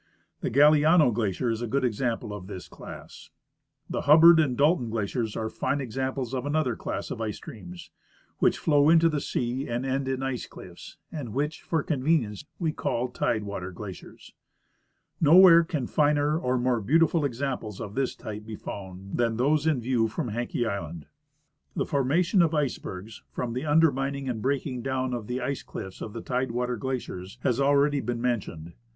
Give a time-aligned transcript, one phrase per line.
[0.39, 3.29] The Galiano glacier is a good example of this class.
[3.87, 7.91] The Hubbard and Dalton glaciers are fine examples of another class of ice streams
[8.39, 12.71] which flow into the sea and end in ice cliflfs, and which for convenience we
[12.71, 14.33] call tide ivater glaciers.
[15.19, 19.67] Nowhere can finer or more beautiful ex amples of this type be found than those
[19.67, 21.05] in view from Haenke island.
[21.05, 23.19] Figure 1— Diagram illustrating the Formation of Icebergs.
[23.21, 26.13] The formation of icebergs from the undermining and breaking down of the ice cliffs of
[26.13, 28.73] the tide water glaciers has already been mentioned.